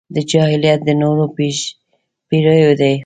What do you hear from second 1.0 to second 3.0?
نورو پېړيو دی.